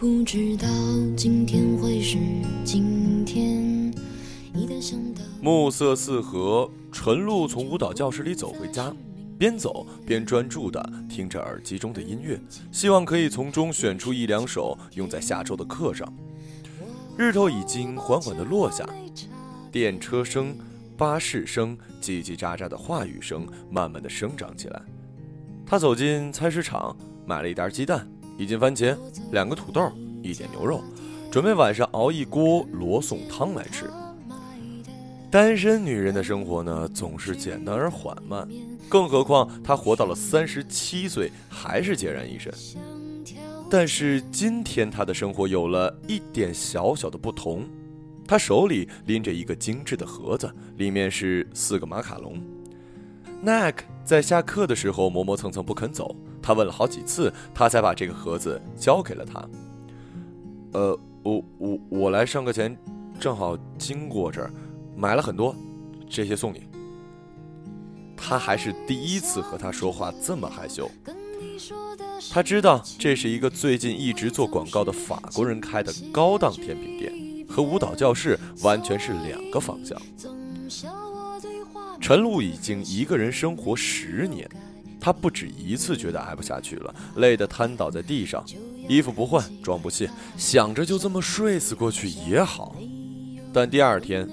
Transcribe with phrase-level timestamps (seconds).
[0.00, 0.66] 不知道
[1.14, 2.16] 今天会是
[2.64, 3.92] 今天。
[5.42, 8.90] 暮色四合，纯露从舞蹈教室里走回家，
[9.38, 12.40] 边走边专注地听着耳机中的音乐，
[12.72, 16.10] 希望可以从中选出一两首用在下周的课上。
[17.18, 18.88] 日头已经缓缓地落下，
[19.70, 20.56] 电车声、
[20.96, 24.80] 巴士声、叽叽喳喳的话语声慢慢地生长起来。
[25.66, 28.08] 他走进菜市场，买了一袋鸡蛋、
[28.40, 28.96] 一斤番茄、
[29.32, 30.80] 两个土豆、一点牛肉，
[31.30, 33.84] 准备晚上熬一锅罗宋汤来吃。
[35.30, 38.48] 单身女人的生活呢，总是简单而缓慢，
[38.88, 42.50] 更何况她活到了三十七岁还是孑然一身。
[43.68, 47.68] 但是今天她的生活有了一点小小的不同，
[48.26, 52.42] 她手里拎着一个精致的盒子，里面是四个马卡龙。
[53.44, 59.48] Nick 在下课的时候磨磨蹭蹭不肯走，他问了好几次，他才把这个盒子交给了他。
[60.72, 62.76] 呃，我我我来上课前，
[63.18, 64.50] 正好经过这儿。
[64.96, 65.54] 买了很多，
[66.10, 66.66] 这些送你。
[68.16, 70.90] 他还是第一次和他说话这么害羞。
[72.30, 79.98] 他知道这是一个最近一直做广告的法国人开的高档甜品店，和舞蹈教室完全是两个方向。
[81.98, 84.46] 陈露已经一个人生活十年，
[85.00, 88.44] 他不止一次觉得挨不下去了，累得瘫倒在地上，
[88.88, 92.76] 衣服不换，妆不卸，想着就这么睡死过去也好。
[93.52, 94.28] 但第二天。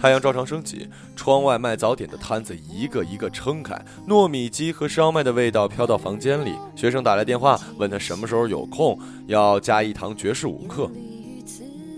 [0.00, 6.56] 太阳照常升起，窗外卖早点的摊子一个一个撑开，糯米鸡和烧麦的味道飘到房间里。
[6.74, 10.90] 学生打来电话，问他什么时候有空，要加一堂爵士舞课。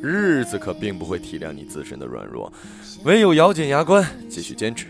[0.02, 2.52] 日子可并不会体谅你自身的软弱，
[3.05, 4.89] 唯有咬紧牙关继续坚持。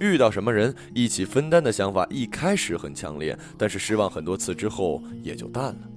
[0.00, 5.90] 遇到什么人一起分担的想法一开始很强烈，但是失望很多次之后也就淡了。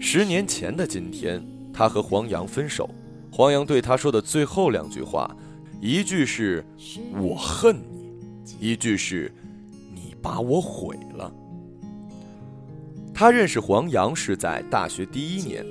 [0.00, 2.88] 十年前的今天，他和黄洋分手。
[3.30, 5.36] 黄洋对他说的最后两句话，
[5.80, 6.64] 一句是
[7.20, 8.16] “我恨你”，
[8.58, 9.30] 一句是
[9.94, 11.32] “你把我毁了”。
[13.12, 15.66] 他认识黄洋是在大学第一年，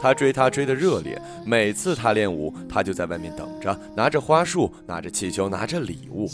[0.00, 6.28] 他追她追得热烈，每次他练舞，他就在外面等着，拿着花束，拿着气球，拿着礼物，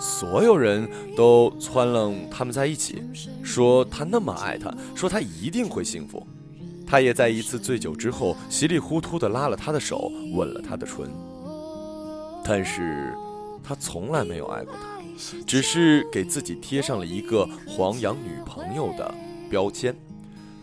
[0.00, 3.02] 所有人都撺楞他们在一起，
[3.42, 6.26] 说他那么爱她，说他一定会幸福。
[6.86, 11.08] 他也在一次醉酒之后，稀里糊涂地拉了她的手，吻了她的唇。
[12.44, 13.14] 但是，
[13.62, 15.00] 他从来没有爱过她，
[15.46, 19.14] 只是给自己贴上了一个黄洋女朋友的
[19.48, 19.96] 标签。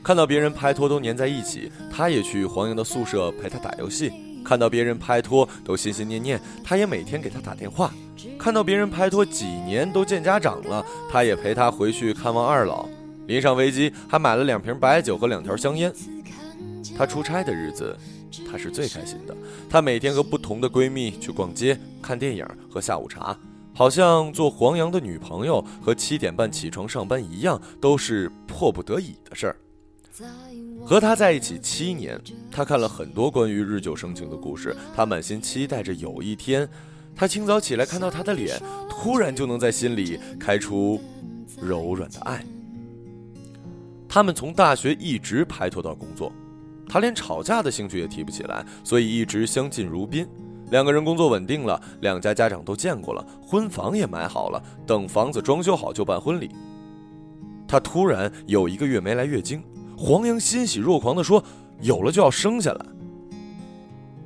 [0.04, 4.10] 看到别人拍拖都黏在一起，他也去黄洋的宿舍陪她打游戏；
[4.44, 7.92] 看到别人拍拖都心心念念，他也每天给他打电话；
[8.40, 12.90] 看到别人拍拖几年都见家长了，他也陪他回去看望二老。
[13.28, 15.94] 临上飞机，还买了两瓶白酒和两条香烟。
[16.98, 17.96] 他出差的日子，
[18.52, 19.38] 他是最开心的。
[19.70, 23.38] 他每天和不同的闺蜜去逛街、看电影、喝下午茶，
[23.74, 29.56] 好像做黄洋的女朋友和七点半起床上班一样，都是迫不得已的事儿。
[30.86, 32.20] 和他在一起七年，
[32.52, 34.76] 他看了很多关于日久生情的故事。
[34.96, 36.68] 他满心期待着有一天，
[37.16, 41.02] 他清早起来看到他的脸，突然就能在心里开出
[41.62, 42.44] 柔软的爱。
[44.10, 46.32] 他们从大学一直拍拖到工作，
[46.90, 50.28] 他连吵架的兴趣也提不起来，所以一直相敬如宾。
[50.72, 56.50] 两个人工作稳定了，两家家长都见过了，婚房也买好了，等房子装修好就办婚礼。
[57.68, 59.64] 他突然有一个月没来月经，
[60.04, 61.44] 黄洋欣喜若狂地说
[61.80, 62.86] ：“有了就要生下来。”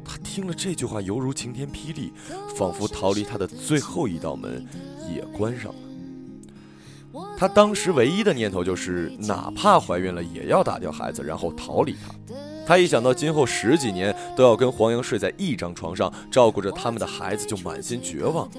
[0.06, 2.13] 他听了这句话，犹如晴天霹雳，
[2.56, 4.66] 仿佛逃离他的最后一道门
[5.14, 7.22] 也关上了。
[7.38, 12.34] 她当时唯一的念头就是，哪怕怀孕了，也要打掉孩子，然后逃离他。
[12.66, 18.50] 她一想到今后十几年都要跟黄洋睡在一张床上，照顾着他们的孩子，就满心绝望。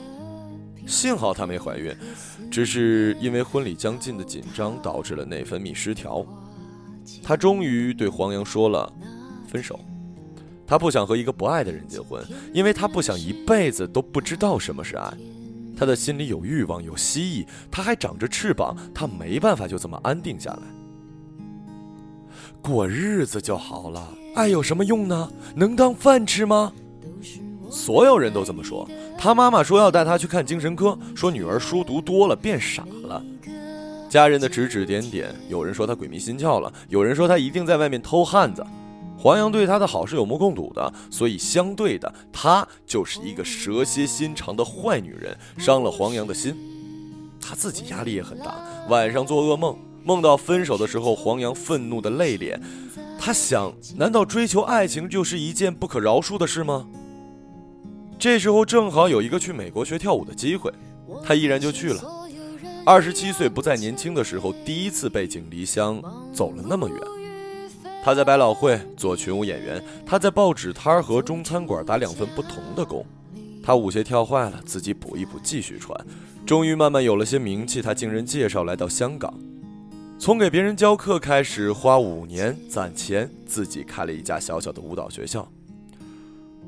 [0.87, 1.97] 幸好她没怀孕，
[2.51, 6.23] 只是因为婚礼将近的紧张，导致了内分泌失调。
[7.23, 8.93] 他终于对黄洋说了
[9.47, 9.79] 分手。
[10.67, 15.13] 他不想和一个不爱的人结婚，因为他不想一辈子都不知道什么是爱。
[15.77, 20.63] 他的心里有欲望，有蜥蜴，他还长着翅膀，他没办法就这么安定下来。
[22.61, 25.31] 过日子就好了，爱有什么用呢？
[25.55, 26.73] 能当饭吃吗？
[27.71, 28.89] 所有人都这么说。
[29.19, 33.23] 他妈妈说要带他去看精神科，说女儿书读多了变傻了。
[34.17, 38.65] 家人的指指点点，有人说他鬼迷心窍了，有人说他一定在外面偷汉子。
[39.19, 46.57] 黄洋对她的好是有目共睹的，所以相对的，她就是一个蛇蝎心肠的坏女人，伤了黄洋的心。
[47.39, 48.55] 她自己压力也很大，
[48.89, 52.59] 晚上做噩梦，梦到分手的时候，黄洋愤怒的泪脸，
[53.21, 56.87] 他想，难道追求爱情就是一件不可饶恕的事吗？
[58.19, 60.73] 这时候正好有一个去美国学跳舞的机会，
[61.23, 62.16] 他毅然就去了。
[62.89, 66.01] 二十七岁不再年轻的时候，第一次背井离乡
[66.33, 66.97] 走了那么远。
[68.01, 73.05] 他在百老汇做群舞演员，他在报纸摊和中餐馆打两份不同的工。
[73.61, 76.01] 他舞鞋跳坏了，自己补一补继续穿。
[76.47, 79.35] 终于慢慢有了些名气，他经人介绍来到香港，
[80.17, 85.51] 从给别人教课开始，花五年攒钱，自己开了一家小小的舞蹈学校。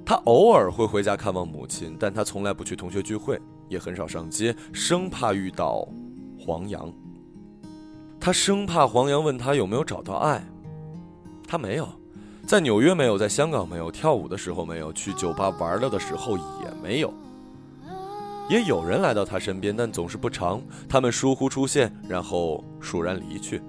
[0.04, 5.86] 他偶尔会回家看望母亲，但他从来不去同学聚会，也很少上街，生怕遇到
[6.48, 6.90] 黄洋。
[8.18, 10.42] 他生怕黄洋问他有没有找到爱，
[11.46, 11.86] 他没有，
[12.46, 17.12] 在纽约没有，在香港没有，跳舞的时候没有，去酒吧玩了的时候也没有。
[18.48, 20.58] 也有人来到他身边，但总是不长。
[20.88, 23.60] 他们疏忽出现，然后倏然离去。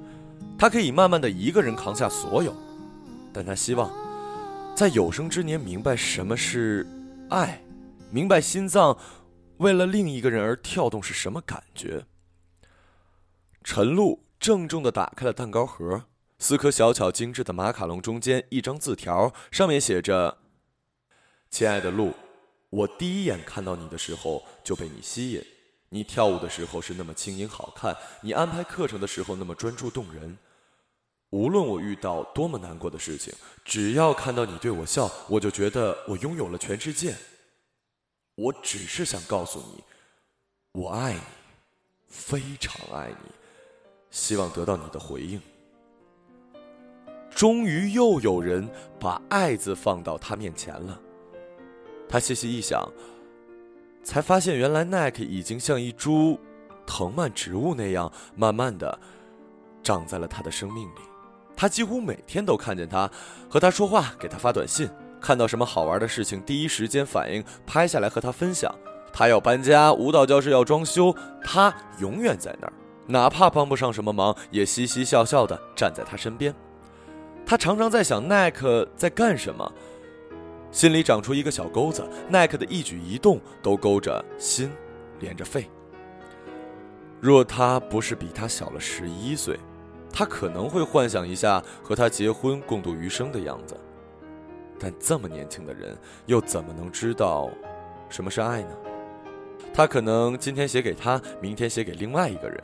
[0.57, 2.55] 他可以慢慢的一个人扛下所有，
[3.33, 3.91] 但他希望
[4.73, 6.87] 在有生之年明白什么是
[7.29, 7.61] 爱，
[8.09, 8.97] 明白心脏
[9.57, 12.05] 为了另一个人而跳动是什么感觉。
[13.63, 16.05] 陈露郑重的打开了蛋糕盒，
[16.37, 20.37] 四颗小巧精致的马卡龙中间一张字条，上面写着
[21.51, 22.13] ：“亲爱的露。”
[22.71, 25.43] 我第一眼看到你的时候就被你吸引，
[25.89, 30.37] 你跳舞的时候是那么轻盈好看，你安排课程的时候那么专注动人。
[31.31, 33.33] 无论我遇到多么难过的事情，
[33.65, 37.15] 只要看到你对我笑，我就觉得我拥有了全世界。
[38.35, 39.83] 我只是想告诉你，
[40.73, 41.21] 我爱你，
[42.07, 43.31] 非常爱你，
[44.09, 45.41] 希望得到你的回应。
[47.29, 48.67] 终于又有人
[48.99, 50.99] 把“爱”字放到他面前了。
[52.07, 52.83] 他细细一想，
[54.03, 56.39] 才发现原来奈克已经像一株
[56.85, 58.99] 藤蔓植物那样，慢慢的
[59.83, 61.01] 长在了他的生命里。
[61.55, 63.09] 他几乎每天都看见他，
[63.49, 64.89] 和他说话，给他发短信，
[65.21, 68.73] 看到什么好玩的事情，第一时间反应，拍下来和他分享。
[69.13, 72.73] 他要搬家，舞蹈教室要装修，他永远在那儿，
[73.09, 76.53] 哪怕帮不上什么忙，也嘻嘻笑笑的站在他身边。
[77.43, 79.69] 他常常在想奈克在干什么。
[80.71, 84.71] 心里长出一个小钩子，奈克的一举一动都勾着心，
[85.19, 85.67] 连着肺。
[87.19, 89.59] 若他不是比他小了十一岁，
[90.13, 93.75] 他可能会幻想一下和他结婚共度余生的样子。
[94.79, 95.97] 但这么年轻的人，
[96.27, 97.49] 又怎么能知道
[98.07, 98.77] 什么是爱呢？
[99.73, 102.63] 他可能今天写给他，明天写给另外一个人。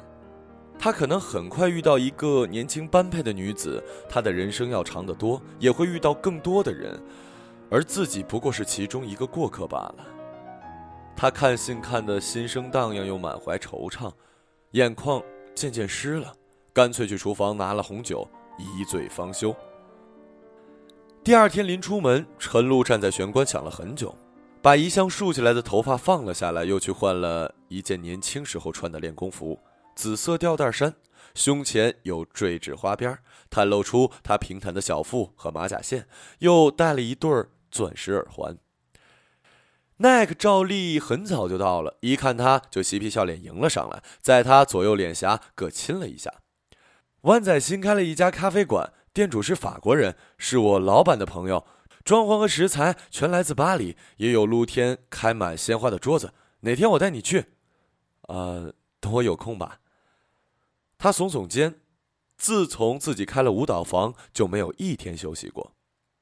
[0.77, 7.01] 他可能很快遇到一个年轻般配的女子，他的人生要长得多，也会遇到更多的人。
[7.71, 9.95] 而自己不过是其中一个过客罢了。
[11.15, 14.11] 他看信看得心生荡漾，又满怀惆怅，
[14.71, 15.23] 眼眶
[15.55, 16.31] 渐渐湿了，
[16.71, 18.27] 干脆去厨房拿了红酒，
[18.59, 19.55] 一醉方休。
[21.23, 24.15] 第二天临出门，陈露站在玄关想了很久，
[24.61, 29.59] 把一向竖起来的头发放了下来，又去换了一件年轻时候穿的练功服，
[29.95, 30.95] 紫色吊带衫，
[31.33, 33.17] 胸前有坠饰花边，
[33.49, 36.07] 袒露出她平坦的小腹和马甲线，
[36.39, 37.49] 又戴了一对儿。
[37.71, 38.57] 钻石耳环。
[39.97, 46.33] 奈克照例很早就到了，一看他就嬉皮笑脸迎了上来，在他左右脸颊各亲了一下。
[47.23, 51.67] 湾仔新开了一家咖啡馆，店主是法国人，是我老板的朋友。
[52.05, 56.33] 装潢和食材全来自巴黎，也有露天开满鲜花的桌子。
[56.61, 57.47] 哪天我带你去？
[58.29, 59.79] 呃，等我有空吧。
[61.05, 61.75] 他耸耸肩，
[62.35, 65.73] 自从自己开了舞蹈房，就没有一天休息过，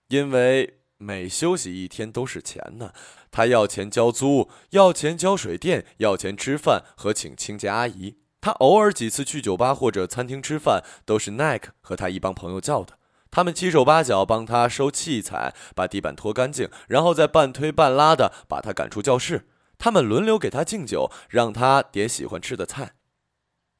[0.09, 0.79] 因为。
[0.97, 2.93] 每休息一天都是钱呢，
[3.29, 8.19] 他要钱交租，要钱交水电，要钱吃饭和请清洁阿姨。
[8.39, 12.97] 他偶尔几次去酒吧或者餐厅吃饭，都是奈克和他一帮朋友叫的。
[13.31, 19.49] 他们七手八脚帮他收器材，把地板拖干净，然后再半推半拉的把他赶出教室。
[19.77, 22.93] 他们轮流给他敬酒，让他点喜欢吃的菜。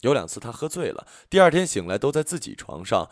[0.03, 3.10] 有两次他喝醉了，第二天醒来都在自己床上。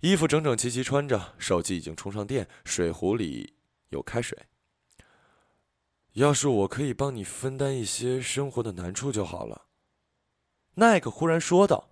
[0.00, 3.54] 衣服整整齐齐穿着，手机已经充上电，水壶里
[3.90, 4.46] 有开水。
[6.14, 9.66] 要是我可以帮你分担一些生活的难处就好了，
[10.76, 11.90] 奈克忽然说道。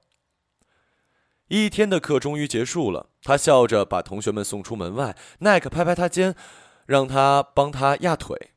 [1.49, 5.15] 一天的课终于结束了，他笑着把同学们送出门外。
[5.41, 6.35] 奈克拍拍他肩，
[6.87, 8.52] 让他帮他压腿。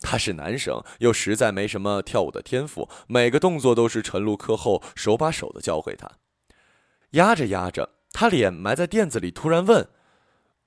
[0.00, 6.10] 他是男生，又实在没什么跳舞的天赋，每个动作都是陈露课后手把手的教会他。
[7.10, 7.96] 压着压着。
[8.10, 9.86] 他脸埋在垫子里，突然问：“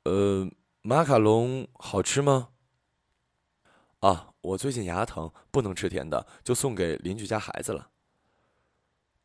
[0.06, 0.48] 呃，
[0.84, 2.50] 马卡龙好吃吗
[4.00, 7.90] ？”“啊，我最近牙疼，不能吃甜的，就送给邻居家孩子了。”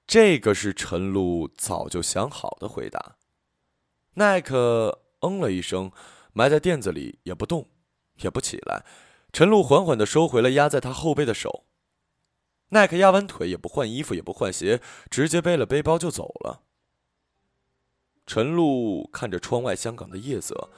[0.09, 3.17] 这个是陈露早就想好的回答。
[4.15, 5.93] 奈克，嗯了一声，
[6.33, 7.69] 埋在垫子里也不动，
[8.23, 8.85] 也不起来。
[9.37, 11.67] 陈露缓缓地收回了压在他后背的手。
[12.71, 16.63] 耐克压完腿，也不换衣服，也不换鞋，直接背了背包就走了。
[18.27, 20.71] 陈露看着窗外香港的夜色，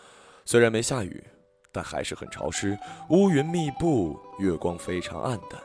[0.45, 1.25] 虽然没下雨，
[1.71, 2.77] 但还是很潮湿，
[3.11, 5.62] 乌云密布，月光非常暗淡。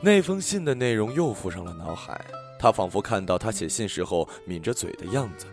[0.00, 2.20] 那封信的内容又浮上了脑海，
[2.58, 5.46] 他仿佛看到他写信时候抿着嘴的样子。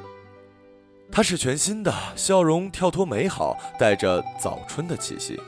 [1.12, 5.40] 他是全新的，笑容跳脱美好，带着早春的气息。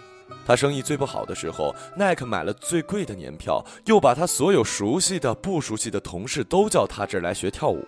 [0.49, 7.85] 他生意最不好的时候，耐克买了最贵的年票，又把他所有熟悉的、不熟悉的同事都叫他这儿来学跳舞。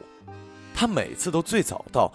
[0.71, 2.13] 他每次都最早到，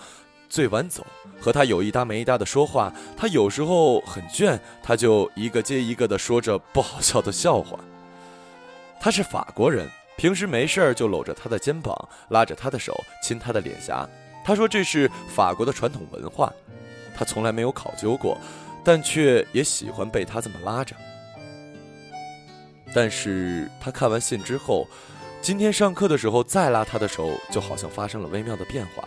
[0.48, 1.04] 最晚走，
[1.40, 2.92] 和他有一搭没一搭的说话。
[3.16, 7.76] 他有时候很倦，他就一个接一个的说着不好笑的笑话。
[9.00, 11.92] 他是法国人，平时没事儿就搂着他的肩膀，
[12.28, 14.08] 拉着他的手，亲他的脸颊。
[14.44, 16.52] 他说这是法国的传统文化，
[17.16, 18.38] 他从来没有考究过。
[18.86, 20.94] 但却也喜欢被他这么拉着。
[22.94, 24.86] 但是他看完信之后，
[25.42, 29.02] 今天上课的时候再拉他的手，就好像发生了微妙的变化。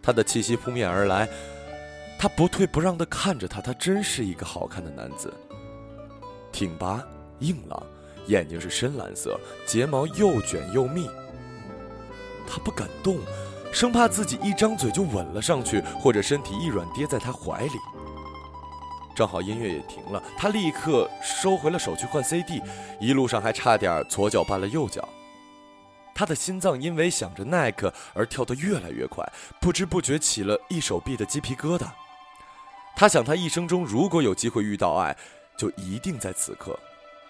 [0.00, 1.28] 他的气息扑面而来，
[2.16, 5.34] 他不退不让地看着他，他真是一个好看的男子，
[6.52, 7.04] 挺拔
[7.40, 7.82] 硬朗，
[8.28, 11.10] 眼睛是深蓝色，睫毛又卷又密。
[12.46, 13.18] 他不敢动，
[13.72, 17.78] 生怕自己一张嘴就吻了上去，或者身体一软跌在他怀里。
[19.18, 22.62] 正好音乐也停了，他立刻收回了手去换 CD，
[23.00, 25.08] 一路上还差点左脚绊了右脚。
[26.14, 29.28] 他的心脏因为想着耐克而跳得越来越快，
[29.60, 31.88] 不知不觉起了一手臂的鸡皮疙瘩。
[32.94, 35.16] 他想，他一生中如果有机会遇到爱，
[35.56, 36.78] 就一定在此刻。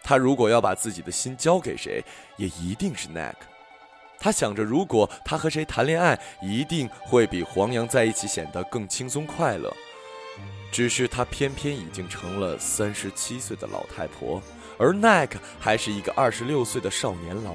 [0.04, 2.04] 他如果要把自己的心交给谁，
[2.37, 3.47] 也一定是耐克。
[4.21, 9.75] 他想着，如果他和谁谈恋爱，一定会比黄洋在一起显得更轻松快乐。
[10.70, 14.42] 只是她偏偏已经成了三十七岁的老太婆，
[14.78, 17.54] 而奈克还是一个二十六岁的少年郎。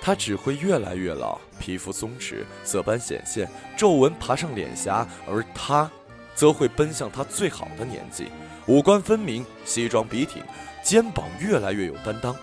[0.00, 5.90] 他只会越来越老，皮肤松弛，色斑显现，皱纹爬上脸颊；而他，
[6.34, 8.26] 则会奔向他最好的年纪，
[8.66, 10.42] 五官分明，西装笔挺，
[10.82, 12.36] 肩膀越来越有担当。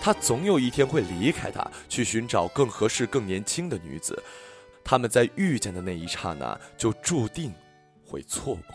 [0.00, 4.22] 他总有一天会离开他，去寻找更合适、更年轻的女子。
[4.82, 7.52] 他们在遇见的那一刹那，就注定。
[8.06, 8.74] 会错过。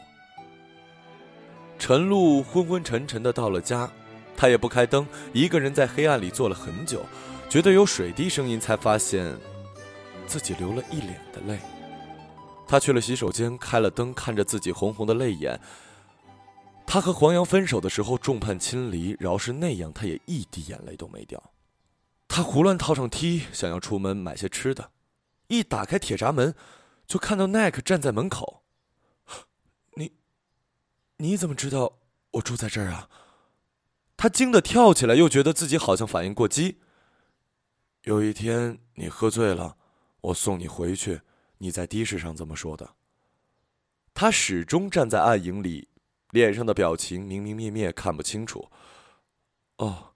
[1.79, 3.89] 陈露昏昏沉沉的到了家，
[4.38, 7.03] 他也不开灯，一个人在黑暗里坐了很久，
[7.50, 9.35] 觉得有水滴声音，才发现
[10.27, 11.57] 自己流了一脸的泪。
[12.67, 15.59] 他去了洗手间，开了灯，看着自己红红的泪眼。
[16.85, 21.41] 他和黄洋分手的时候众叛亲离，饶是那样，他也一滴眼泪都没掉。
[22.27, 24.91] 他胡乱套上 T，想要出门买些吃的，
[25.47, 26.53] 一打开铁闸门，
[27.07, 28.60] 就看到奈克站在门口。
[31.21, 31.99] 你怎么知道
[32.31, 33.07] 我住在这儿啊？
[34.17, 36.79] 他惊得跳起来，又觉得自己好像反应过激。
[38.05, 39.77] 有一天你喝醉了，
[40.21, 41.21] 我送你回去，
[41.59, 42.95] 你在的士上这么说的。
[44.15, 45.89] 他始终站在暗影里，
[46.31, 48.71] 脸上的表情明明灭灭，看不清楚。
[49.77, 50.13] 哦，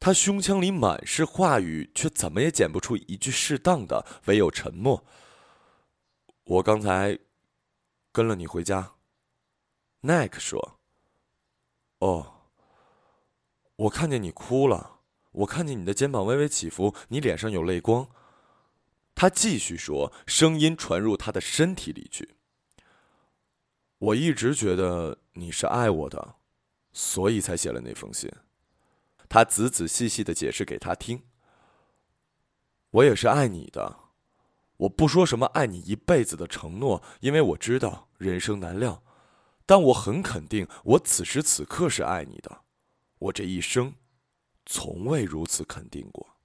[0.00, 5.04] 他胸腔里满是话语，却怎么也剪不出一句适当的，唯有沉默。
[6.44, 7.18] 我刚才
[8.10, 8.92] 跟了你回家。
[10.06, 10.78] 奈克说
[12.00, 12.42] ：“哦，
[13.76, 15.00] 我看见你哭了，
[15.32, 18.06] 我看见你的肩膀微微起伏，你脸上有泪光。”
[19.16, 22.34] 他继续说，声音传入他的身体里去。
[23.98, 26.34] 我一直觉得你是爱我的，
[26.92, 28.30] 所以才写了那封信。
[29.28, 31.22] 他仔仔细细的解释给他听。
[32.90, 34.00] 我也是爱你的，
[34.76, 39.02] 我不说什么爱你一辈子的承诺，因为我知道人生难料。
[39.66, 42.62] 但我很肯定，我此时此刻是爱你的，
[43.18, 43.94] 我这一生，
[44.66, 46.36] 从未如此肯定过。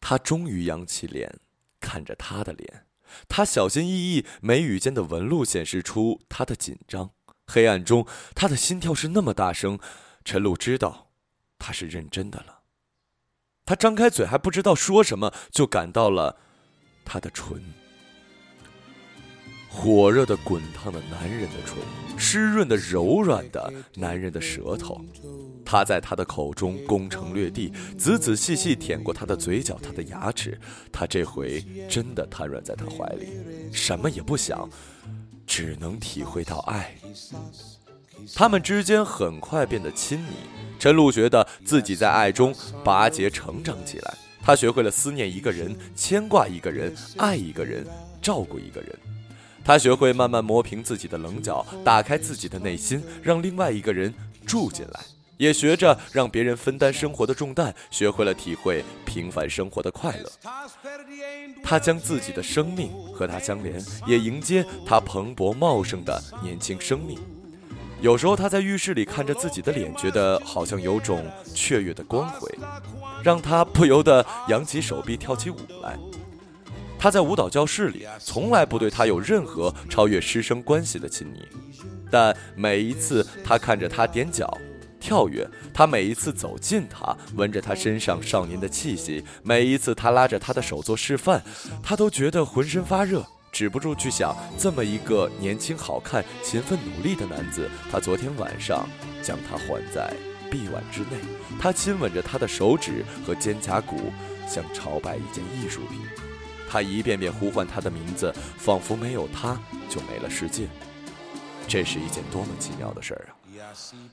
[0.00, 1.40] 他终于扬起脸，
[1.80, 2.86] 看着他的脸，
[3.28, 7.10] 他小心翼翼，眉宇间的纹路显示出他的紧张。
[7.46, 9.78] 黑暗中，他的心跳是那么大声，
[10.24, 11.12] 陈露知道，
[11.58, 12.62] 他是认真的了。
[13.64, 16.38] 他张开嘴还不知道说什么，就感到了
[17.04, 17.81] 他的唇。
[19.74, 21.78] 火热的、滚烫的男人的唇，
[22.18, 25.00] 湿润的、柔软的男人的舌头，
[25.64, 30.60] 他在他的口中攻城略地，仔仔细细舔过他的嘴角、他的牙齿。
[30.92, 33.28] 他这回真的瘫软在他怀里，
[33.72, 34.68] 什么也不想，
[35.46, 36.94] 只能体会到爱。
[38.34, 40.34] 他们之间很快变得亲昵，
[40.78, 44.14] 陈露觉得自己在爱中拔节成长起来。
[44.42, 47.86] 他学会了思念一个人，牵挂一个人，爱一个人。
[48.20, 48.96] 照顾一个人。
[49.64, 54.12] 他学会慢慢磨平自己的棱角，打开自己的内心，让另外一个人
[54.46, 55.00] 住进来。
[55.38, 60.30] 也学着让别人分担生活的重担，学会了体会平凡生活的快乐。
[61.64, 67.18] 他将自己的生命和他相连，也迎接他蓬勃茂盛的年轻生命。
[68.00, 72.48] 有时候他在浴室里看着自己的脸，觉得好像有种雀跃的光辉，
[73.24, 75.98] 让他不由得扬起手臂跳起舞来。
[77.02, 81.40] 他在舞蹈教室里从来不对他有任何超越师生关系的亲昵，
[82.08, 84.56] 但每一次他看着他踮脚。
[85.00, 85.44] 跳跃，
[85.74, 91.42] 他每一次走近他，闻着他身上少年的气息，每一次他拉着他的手做示范，
[91.82, 98.88] 他都觉得浑身发热，止不住去想：这么一个年轻、好看、勤奋努力的男子，他昨天晚上
[99.20, 100.14] 将他环在
[100.48, 101.20] 臂弯之内，
[101.58, 104.12] 他亲吻着他的手指和肩胛骨，
[104.46, 105.98] 像朝拜一件艺术品。
[106.72, 109.60] 他一遍遍呼唤他的名字，仿佛没有他
[109.90, 110.66] 就没了世界。
[111.68, 113.36] 这是一件多么奇妙的事儿啊！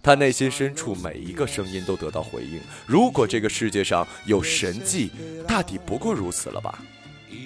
[0.04, 2.60] 他内心深处每一个声音都得到回应。
[2.86, 5.10] 如果这个世界上有神迹，
[5.48, 6.80] 大抵不过如此了吧？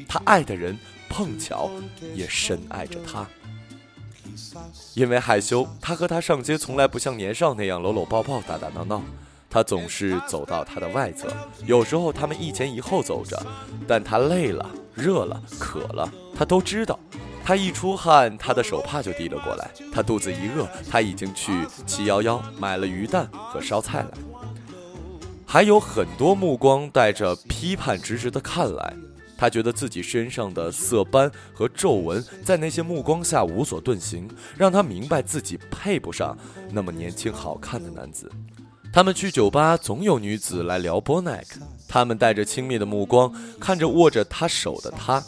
[0.08, 0.76] 他爱的人
[1.08, 1.70] 碰巧
[2.16, 3.28] 也深爱着他。
[4.96, 9.04] 因为害羞，他和他上街从来不像年少那样搂搂抱抱、打打闹闹。
[9.48, 11.32] 他总是走到他的外侧，
[11.68, 13.40] 有时候他们一前一后走着。
[13.88, 17.00] 但他累了、热了、渴了，他都知道。
[17.46, 19.70] 他一出汗，他的手帕就递了过来。
[19.92, 21.52] 他肚子一饿，他已经去
[21.86, 24.10] 七幺幺买了鱼蛋和烧菜来。
[25.46, 28.94] 还有很多目光带着批判，直直的看来。
[29.38, 36.38] 他觉得自己身上的色斑和皱纹，在那些目光下无所遁形，让他明白自己配不上
[36.72, 38.32] 那么年轻好看的男子。
[38.94, 41.60] 他们去酒吧，总有女子来撩拨奈克。
[41.88, 45.22] 他们带着轻蔑的目光看着握着他手的他。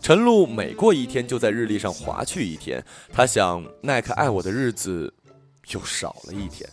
[0.00, 2.82] 陈露每过一天就在日历上划去一天，
[3.12, 5.12] 他想耐克爱我的日子
[5.68, 6.66] 又少了一天。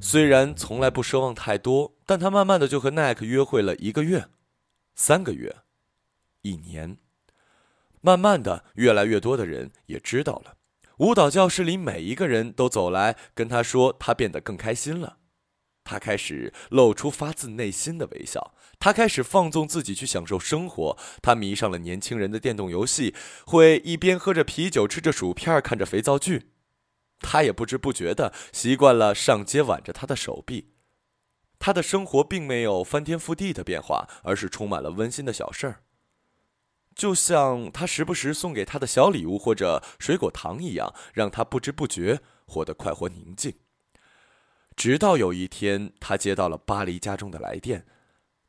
[0.00, 4.26] 虽然从来不奢望太多，但他慢慢的就和耐克约会了一个月、
[4.96, 5.54] 三个月、
[6.42, 6.96] 一年。
[8.00, 10.57] 慢慢的，越来越多的人也知道了。
[10.98, 15.18] 舞蹈教室里每一个人都走来跟他说，他变得更开心了。
[15.84, 18.52] 他开始露出发自内心的微笑。
[18.80, 20.98] 他开始放纵自己去享受生活。
[21.22, 23.14] 他迷上了年轻人的电动游戏，
[23.46, 26.50] 会一边喝着啤酒，吃着薯片，看着肥皂剧。
[27.20, 30.72] 他也不知不觉地习惯了上街挽着他的手臂。
[31.60, 35.82] 他的生活并没有翻天覆地的变化，而是充满了温馨的小事儿。
[36.98, 43.54] 就像他时不时送给他的小礼物或者水果糖一样，让他不知不觉活得快活宁静。
[44.74, 47.86] 直到有一天，他接到了巴黎家中的来电。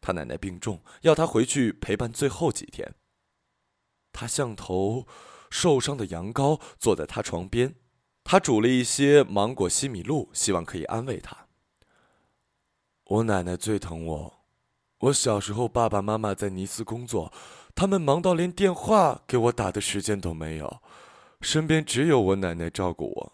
[0.01, 2.95] 他奶奶病重，要他回去陪伴最后几天。
[4.11, 5.05] 他像头
[5.51, 7.75] 受伤的羊羔，坐在他床边。
[8.23, 11.45] 他煮了一些芒果西米露，希望可以安慰他。
[13.03, 14.39] 我奶奶最疼我。
[15.01, 17.31] 我小时候，爸爸妈妈在尼斯工作，
[17.75, 20.81] 他们忙到连电话给我打的时间都没有，
[21.41, 23.33] 身边只有我奶奶照顾我。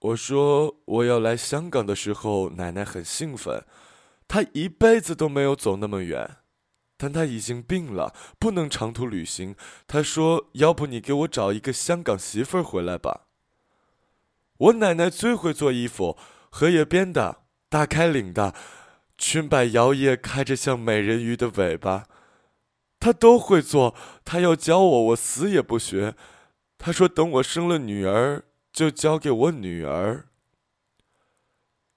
[0.00, 3.64] 我说我要来香港的时候，奶奶很兴奋。
[4.28, 6.36] 她一辈子都没有走那么远，
[6.96, 9.54] 但她已经病了，不能长途旅行。
[9.86, 13.22] 她说：“要不你给我找一个香港媳妇儿回来吧。”
[14.58, 16.16] 我奶奶最会做衣服，
[16.50, 18.54] 荷叶边的、大开领的、
[19.18, 22.06] 裙摆摇曳开着像美人鱼的尾巴，
[22.98, 23.94] 他都会做。
[24.24, 26.14] 他要教我，我死也不学。
[26.78, 30.28] 他说：“等我生了女儿，就交给我女儿。”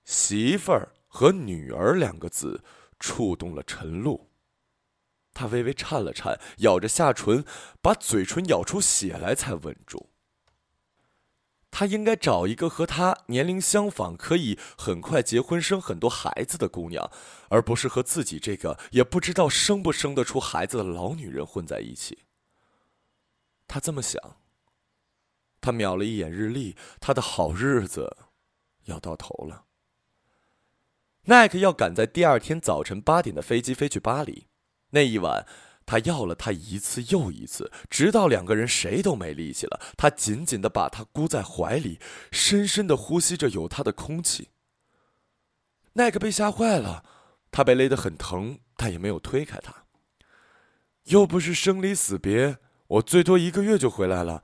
[0.06, 0.94] 媳妇儿。
[1.12, 2.64] 和“女儿”两个字
[3.00, 4.30] 触动了陈露，
[5.34, 7.44] 他微微颤了颤，咬着下唇，
[7.82, 10.09] 把嘴唇咬出血来，才稳住。
[11.72, 17.10] 他应该找一个和他年龄相仿、可以很快结婚、生很多孩子的姑娘，
[17.50, 22.20] 而不是和自己这个也不知道生不生得出孩子的老女人混在一起。
[23.68, 24.38] 他这么想。
[25.62, 28.16] 他瞄了一眼日历，他的好日子
[28.86, 29.66] 要到头了。
[31.24, 34.48] 奈克要赶在第二天早晨八点的飞机飞去巴黎。
[34.92, 35.46] 那一晚，
[35.90, 39.80] 他要了她一次又一次，直到两个人谁都没力气了。
[39.98, 42.00] 他紧紧地把她箍在怀里，
[42.32, 44.50] 深深地呼吸着有她的空气。
[45.94, 47.04] 奈克被吓坏了，
[47.50, 49.74] 他被勒得很疼，但也没有推开他。
[51.06, 54.44] 又不是生离死别，我最多一个月就回来了。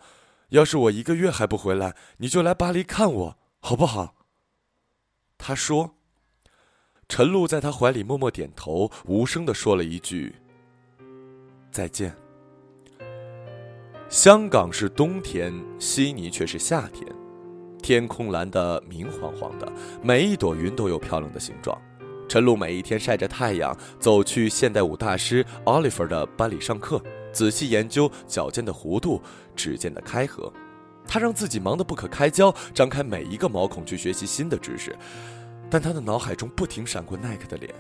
[0.50, 4.16] 要是我一个月还不回来，你就来巴黎看我，好不好？
[5.38, 5.92] 他说。
[7.08, 10.38] 陈露在他怀里默默点头，无声的说了一句
[11.76, 12.16] ：“再见。”
[14.08, 17.06] 香港是冬天，悉尼却是夏天。
[17.84, 19.70] 天空蓝得明晃晃的，
[20.02, 21.78] 每一朵云都有漂亮的形状。
[22.30, 27.02] 陈露每一天晒着太阳，走去现代舞大师 Oliver 的班里上课，
[27.34, 29.22] 仔细研究脚尖的弧度、
[29.54, 30.52] 指尖的开合。
[31.06, 34.96] 他让自己忙得不可开交，张开每一个毛孔去学习新的知识，
[35.70, 37.74] 但他的脑海中不停闪过耐克的脸，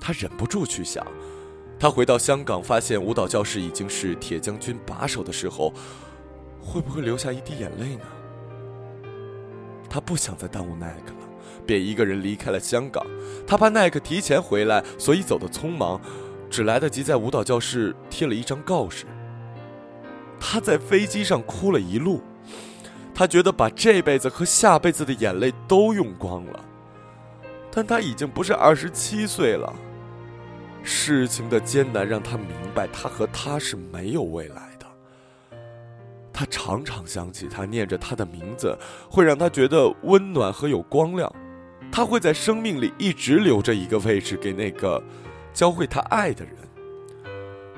[0.00, 1.06] 他忍不住去想：
[1.78, 5.72] 他回到香港，发现舞蹈教室已经是铁将军把守的时候，
[6.60, 8.04] 会不会流下一滴眼泪呢？
[9.90, 11.28] 他不想再耽误奈克了，
[11.66, 13.04] 便一个人离开了香港。
[13.46, 16.00] 他怕奈克提前回来，所以走得匆忙，
[16.48, 19.04] 只来得及在舞蹈教室贴了一张告示。
[20.40, 22.22] 他在飞机上哭了一路，
[23.14, 26.64] 他觉得把这辈子和下辈子的眼泪都用光了。
[27.70, 29.72] 但他已经不是二十七岁了，
[30.84, 34.86] 事情的艰难让他明白，他和他是没有未来的。
[36.32, 38.76] 他常常想起他念着他的名字，
[39.10, 41.32] 会让他觉得温暖和有光亮。
[41.90, 45.02] 他会在生命里一直留着一个位置给那个
[45.52, 46.54] 教会他爱的人。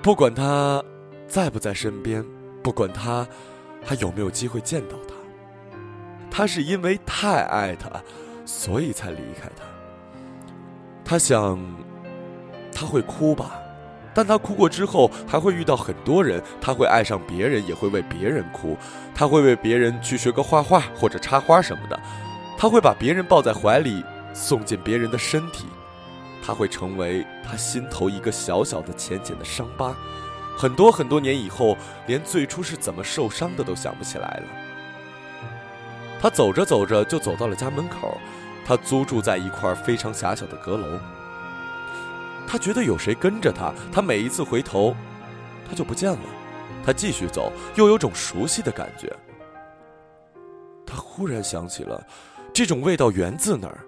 [0.02, 0.82] 不管他
[1.28, 2.24] 在不在身边，
[2.62, 3.26] 不管他
[3.84, 5.14] 还有没有机会见到他，
[6.30, 7.90] 他是因为太爱他，
[8.46, 9.64] 所以才离开他。
[11.04, 11.58] 他想，
[12.76, 13.58] 他会哭吧。
[14.12, 18.76] 但他哭过之后，还会遇到很多人，他会爱上别人，也会为别人哭，
[19.14, 22.00] 他会为别人去学个画画或者插花什么的，
[22.56, 25.66] 他会把别人抱在怀里，送进别人的身体，
[26.42, 29.94] 他会成为他心头一个小小的、浅浅的伤疤，
[30.56, 34.44] 很多很多年以后，连最初是怎么受伤的都想不起来了。
[36.18, 38.16] 他走着走着就走到了家门口，
[38.64, 40.86] 他租住在一块非常狭小的阁楼。
[42.46, 44.94] 他觉得有谁跟着他，他每一次回头，
[45.68, 46.18] 他就不见了。
[46.84, 49.12] 他继续走，又有种熟悉的感觉。
[50.86, 52.00] 他忽然想起了，
[52.52, 53.80] 这种味道源自哪儿？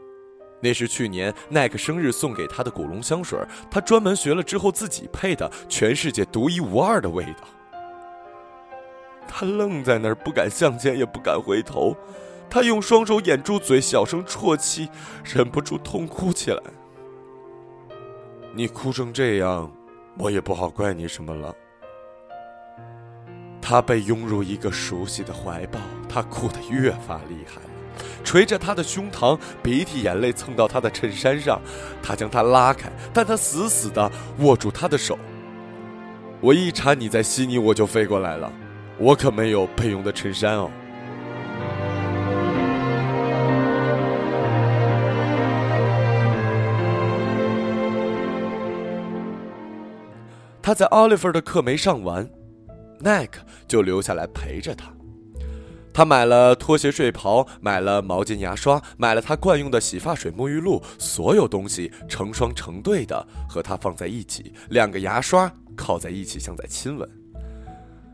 [0.61, 3.39] 那是去年奈克生日送给他的古龙香水，
[3.71, 7.47] 他专门学了之后自己配的，全世界独一无二的味道。
[9.29, 11.97] 他愣在那儿，不敢向前，也不敢回头。
[12.51, 14.89] 他用双手掩住嘴，小声啜泣，
[15.23, 16.61] 忍不住痛哭起来。
[18.59, 19.71] 你哭成这样，
[20.19, 21.55] 我也不好怪你什么了。
[23.63, 31.61] 他被拥入一个熟悉的怀抱，他哭得越发厉害了，捶着他的胸膛，鼻涕眼泪蹭到他的衬衫上。
[32.03, 35.17] 他将他拉开，但他死死地握住他的手。
[36.41, 38.53] 我一查你在悉尼，我就飞过来了。
[38.99, 40.69] 我可没有备用的衬衫哦。
[50.69, 52.29] 他在 Oliver 的课没上完
[53.01, 53.31] ，Nick
[53.67, 54.93] 就留下来陪着他。
[55.95, 67.09] 他买了拖鞋、睡袍，买了毛巾、牙刷，买了他惯用的洗发水、沐浴露，所有东西成双成对的和他放在一起，两个牙刷靠在一起，像在亲吻。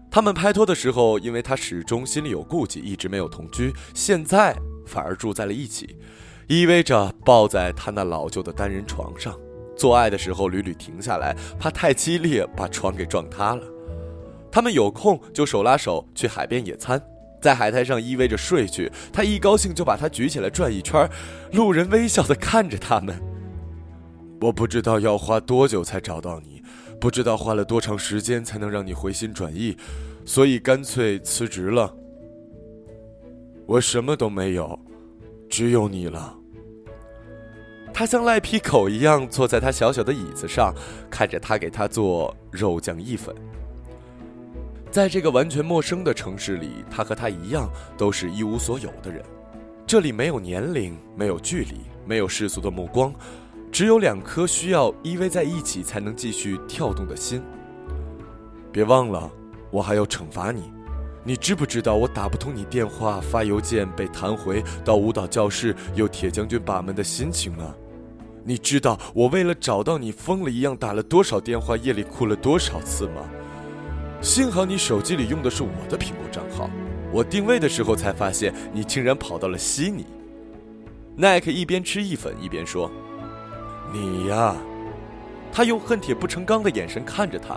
[0.09, 5.97] 他们拍拖的时候，因为他始终心里有顾忌，一直没有同居，现在反而住在了一起，
[6.47, 9.37] 依偎着抱在他那老旧的单人床上。
[9.77, 13.63] 做爱的时候屡屡停下来，怕太激烈把床给撞塌了。
[14.51, 17.03] 他们有空就手拉手去海边野餐，
[17.41, 18.91] 在海滩上依偎着睡去。
[19.13, 21.09] 他一高兴就把他举起来转一圈，
[21.53, 23.21] 路人微笑的看着他们。
[24.41, 26.63] 我不知道要花多久才找到你，
[27.01, 29.77] 不知道花了多长时间才能让你回心转意，
[30.25, 31.93] 所以干脆辞职了。
[33.67, 34.79] 我什么都没有，
[35.49, 36.37] 只有你了。
[37.95, 40.75] 他像赖皮狗一样坐在他小小的椅子上，
[41.09, 43.33] 看着他给他做肉酱意粉。
[44.91, 49.23] 在这个完全陌生的城市里，他和他一样都是一无所有的人。
[49.87, 53.15] 这里没有年龄，没有距离，没有世俗的目光，
[53.71, 57.41] 只有两颗需要依偎在一起才能继续跳动的心。
[58.73, 59.31] 别忘了，
[59.71, 60.73] 我还要惩罚你。
[61.23, 67.73] 你知不知道我打不通你电话、发邮件被弹回，到舞蹈教室有铁将军把门的心情啊？
[68.47, 73.23] 你知道我为了找到你疯了一样打了多少电话，夜里哭了多少次吗？
[74.21, 76.69] 幸好你手机里用的是我的苹果账号，
[77.11, 80.05] 我定位的时候才发现你竟然跑到了悉尼。
[81.17, 82.91] 奈克一边吃意粉一边说
[83.93, 84.55] ：“你呀。”
[85.51, 87.57] 他用恨铁不成钢的眼神看着他，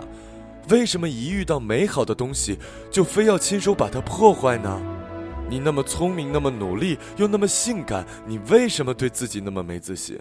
[0.70, 2.56] 为什么一遇到美好的东西
[2.90, 4.80] 就非要亲手把它破坏呢？
[5.50, 10.16] 你那么聪明，那么努力，又那么性感，你为什么对自己那么没自信？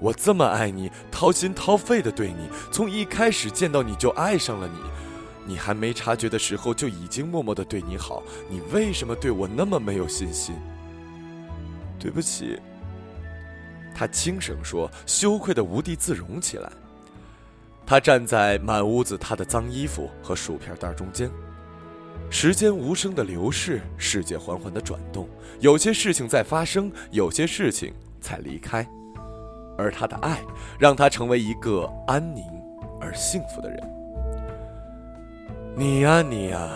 [0.00, 4.78] 我这么爱你，掏心掏肺的对你，从一开始见到你就爱上了你，
[5.52, 10.54] 你还没察觉的时候就已经默默的对你好，你为什么对我那么没有信心？
[11.98, 12.58] 对不起。
[13.94, 16.70] 他轻声说，羞愧的无地自容起来。
[17.86, 21.30] 他站在满屋子他的脏衣服和薯片袋中间。
[22.28, 25.26] 时间无声的流逝，世界缓缓的转动，
[25.60, 28.86] 有些事情在发生，有些事情在离开，
[29.76, 30.40] 而他的爱
[30.78, 32.44] 让他成为一个安宁
[33.00, 33.80] 而幸福的人。
[35.76, 36.70] 你呀，你呀，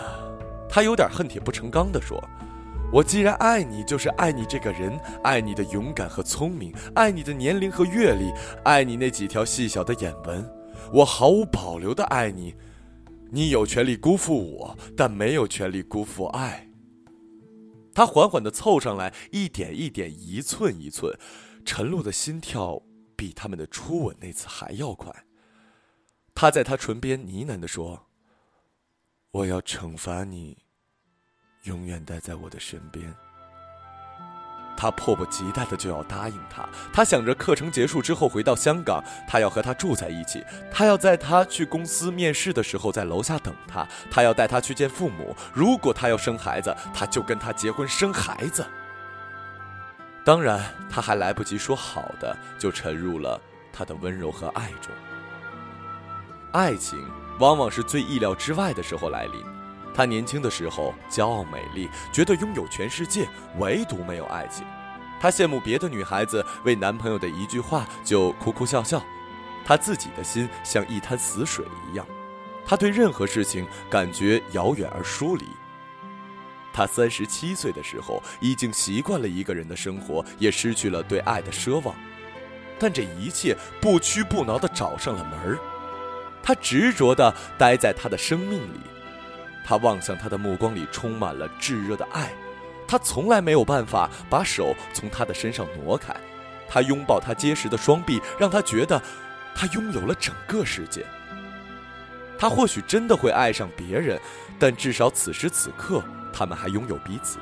[0.69, 2.23] 他有点恨铁不成钢地说
[2.93, 8.31] ：“我既然爱你，就是爱你这个人，爱你的勇敢和聪明，爱你的年龄和阅历，
[8.63, 10.47] 爱你那几条细小的眼纹，
[10.93, 12.53] 我毫无保留的爱你。”
[13.33, 16.67] 你有权利辜负我，但没有权利辜负爱。
[17.93, 21.17] 他缓缓的凑上来，一点一点，一寸一寸，
[21.63, 22.81] 沉落的心跳
[23.21, 25.13] 比他们的初吻那次还要快。
[26.33, 28.07] 他在他唇边呢喃的说
[29.29, 30.57] ：“我要惩罚你，
[31.65, 33.13] 永远待在我的身边。”
[34.75, 36.67] 他迫不及待的就要答应他。
[36.91, 40.43] 他想着课程结束之后回到香港，他要和他住在一起。
[40.71, 43.87] 他要在他去公司面试的时候在楼下等他。
[44.09, 45.35] 他要带他去见父母。
[45.53, 48.65] 如果他要生孩子，他就跟他结婚生孩子。
[50.23, 53.41] 当然，他还来不及说好的，就沉入了
[53.73, 54.91] 他的温柔和爱中。
[56.51, 57.03] 爱情
[57.39, 59.43] 往往是最意料之外的时候来临。
[59.93, 64.65] 她年轻的时候骄傲美丽，觉得拥有全世界，唯独没有爱情。
[65.19, 69.03] 她羡慕别的女孩子为男朋友的一句话就哭哭笑笑，
[69.65, 72.05] 她自己的心像一滩死水一样。
[72.65, 75.45] 她对任何事情感觉遥远而疏离。
[76.73, 81.95] 他三十七岁的时候已经习惯了一个人的生活，也失去了对爱的奢望。
[82.79, 85.59] 但这一切不屈不挠地找上了门儿。
[86.41, 88.79] 她执着地待在他的生命里。
[89.63, 92.33] 他望向他的目光里充满了炙热的爱，
[92.87, 96.13] 他从来没有办法把手从他的身上挪开，
[96.67, 98.99] 他拥抱他结实的双臂，让他觉得
[99.53, 101.05] 他拥有了整个世界。
[102.39, 104.19] 他或许真的会爱上别人，
[104.57, 107.39] 但至少此时此刻他们还拥有彼此。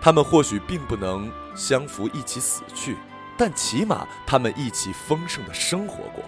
[0.00, 2.96] 他们或许并不能相扶一起死去，
[3.36, 6.22] 但起码他们一起丰盛的生活过。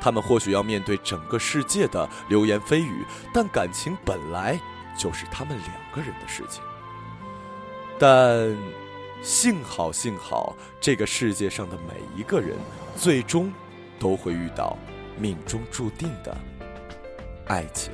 [0.00, 4.58] 他们或许要面对整个世界的流言蜚语，但感情本来
[4.96, 6.62] 就是他们两个人的事情。
[7.98, 8.56] 但
[9.22, 12.56] 幸好，幸好，这个世界上的每一个人，
[12.96, 13.52] 最终
[13.98, 14.78] 都会遇到
[15.18, 16.34] 命中注定的
[17.46, 17.92] 爱情。